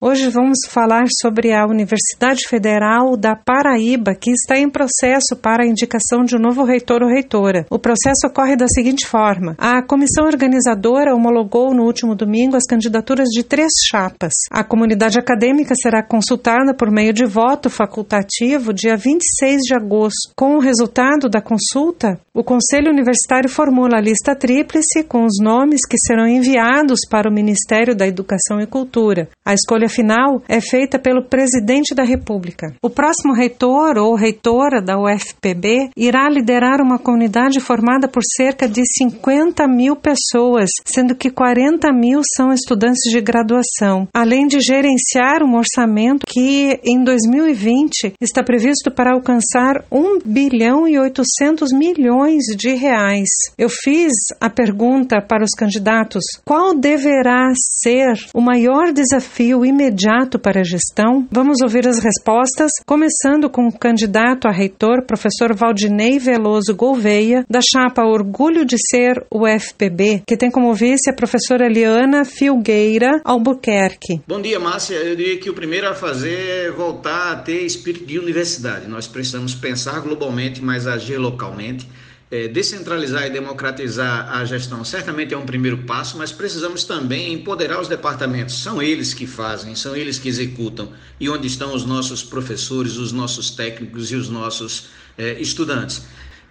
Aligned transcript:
Hoje 0.00 0.30
vamos 0.30 0.58
falar 0.68 1.06
sobre 1.20 1.52
a 1.52 1.66
Universidade 1.66 2.46
Federal 2.48 3.16
da 3.16 3.34
Paraíba, 3.34 4.14
que 4.14 4.30
está 4.30 4.56
em 4.56 4.70
processo 4.70 5.34
para 5.34 5.64
a 5.64 5.66
indicação 5.66 6.22
de 6.24 6.36
um 6.36 6.38
novo 6.38 6.62
reitor 6.62 7.02
ou 7.02 7.08
reitora. 7.08 7.66
O 7.68 7.80
processo 7.80 8.28
ocorre 8.28 8.54
da 8.54 8.68
seguinte 8.68 9.04
forma: 9.04 9.56
a 9.58 9.82
comissão 9.82 10.26
organizadora 10.26 11.12
homologou 11.12 11.74
no 11.74 11.82
último 11.82 12.14
domingo 12.14 12.54
as 12.54 12.62
candidaturas 12.64 13.26
de 13.30 13.42
três 13.42 13.72
chapas. 13.90 14.34
A 14.52 14.62
comunidade 14.62 15.18
acadêmica 15.18 15.74
será 15.74 16.00
consultada 16.00 16.72
por 16.72 16.92
meio 16.92 17.12
de 17.12 17.24
voto 17.24 17.68
facultativo 17.68 18.72
dia 18.72 18.96
26 18.96 19.62
de 19.62 19.74
agosto. 19.74 20.30
Com 20.36 20.54
o 20.54 20.60
resultado 20.60 21.28
da 21.28 21.40
consulta, 21.40 22.20
o 22.32 22.44
Conselho 22.44 22.92
Universitário 22.92 23.50
formula 23.50 23.96
a 23.96 24.00
lista 24.00 24.36
tríplice 24.36 25.02
com 25.02 25.24
os 25.24 25.42
nomes 25.42 25.80
que 25.84 25.98
serão 25.98 26.28
enviados 26.28 27.00
para 27.10 27.28
o 27.28 27.34
Ministério 27.34 27.96
da 27.96 28.06
Educação 28.06 28.60
e 28.60 28.66
Cultura. 28.66 29.28
A 29.44 29.54
escolha 29.54 29.87
escolha 29.88 29.98
final 29.98 30.42
é 30.48 30.60
feita 30.60 30.98
pelo 30.98 31.24
presidente 31.24 31.94
da 31.94 32.04
República. 32.04 32.74
O 32.82 32.90
próximo 32.90 33.34
reitor 33.34 33.96
ou 33.98 34.14
reitora 34.14 34.80
da 34.80 34.98
UFPB 34.98 35.90
irá 35.96 36.28
liderar 36.28 36.80
uma 36.80 36.98
comunidade 36.98 37.58
formada 37.58 38.06
por 38.06 38.22
cerca 38.36 38.68
de 38.68 38.82
50 38.98 39.66
mil 39.66 39.96
pessoas, 39.96 40.70
sendo 40.84 41.14
que 41.14 41.30
40 41.30 41.90
mil 41.92 42.20
são 42.36 42.52
estudantes 42.52 43.10
de 43.10 43.20
graduação, 43.20 44.06
além 44.14 44.46
de 44.46 44.60
gerenciar 44.60 45.42
um 45.42 45.56
orçamento 45.56 46.26
que 46.26 46.78
em 46.84 47.02
2020 47.02 48.12
está 48.20 48.42
previsto 48.44 48.90
para 48.90 49.14
alcançar 49.14 49.84
1 49.90 50.20
bilhão 50.24 50.86
e 50.86 50.98
800 50.98 51.72
milhões 51.72 52.44
de 52.56 52.74
reais. 52.74 53.28
Eu 53.56 53.68
fiz 53.68 54.12
a 54.40 54.50
pergunta 54.50 55.20
para 55.20 55.44
os 55.44 55.50
candidatos: 55.56 56.22
qual 56.44 56.74
deverá 56.74 57.48
ser 57.82 58.14
o 58.34 58.40
maior 58.40 58.92
desafio 58.92 59.64
imediato 59.64 59.77
imediato 59.78 60.40
para 60.40 60.60
a 60.60 60.64
gestão? 60.64 61.26
Vamos 61.30 61.62
ouvir 61.62 61.86
as 61.86 62.00
respostas, 62.00 62.72
começando 62.84 63.48
com 63.48 63.68
o 63.68 63.72
candidato 63.78 64.48
a 64.48 64.50
reitor, 64.50 65.04
professor 65.06 65.54
Valdinei 65.54 66.18
Veloso 66.18 66.74
Gouveia, 66.74 67.44
da 67.48 67.60
chapa 67.60 68.02
Orgulho 68.02 68.64
de 68.64 68.76
Ser 68.76 69.24
UFPB, 69.32 70.24
que 70.26 70.36
tem 70.36 70.50
como 70.50 70.74
vice 70.74 71.08
a 71.08 71.12
professora 71.12 71.66
Eliana 71.66 72.24
Filgueira 72.24 73.20
Albuquerque. 73.24 74.20
Bom 74.26 74.42
dia, 74.42 74.58
Márcia. 74.58 74.96
Eu 74.96 75.14
diria 75.14 75.38
que 75.38 75.48
o 75.48 75.54
primeiro 75.54 75.88
a 75.88 75.94
fazer 75.94 76.66
é 76.66 76.70
voltar 76.72 77.32
a 77.32 77.36
ter 77.36 77.62
espírito 77.64 78.04
de 78.04 78.18
universidade. 78.18 78.88
Nós 78.88 79.06
precisamos 79.06 79.54
pensar 79.54 80.00
globalmente, 80.00 80.60
mas 80.60 80.88
agir 80.88 81.18
localmente. 81.18 81.86
É, 82.30 82.46
descentralizar 82.46 83.26
e 83.26 83.30
democratizar 83.30 84.36
a 84.36 84.44
gestão 84.44 84.84
certamente 84.84 85.32
é 85.32 85.38
um 85.38 85.46
primeiro 85.46 85.78
passo, 85.84 86.18
mas 86.18 86.30
precisamos 86.30 86.84
também 86.84 87.32
empoderar 87.32 87.80
os 87.80 87.88
departamentos. 87.88 88.62
São 88.62 88.82
eles 88.82 89.14
que 89.14 89.26
fazem, 89.26 89.74
são 89.74 89.96
eles 89.96 90.18
que 90.18 90.28
executam. 90.28 90.92
E 91.18 91.28
onde 91.30 91.46
estão 91.46 91.74
os 91.74 91.86
nossos 91.86 92.22
professores, 92.22 92.96
os 92.96 93.12
nossos 93.12 93.50
técnicos 93.50 94.10
e 94.10 94.14
os 94.14 94.28
nossos 94.28 94.88
é, 95.16 95.40
estudantes. 95.40 96.02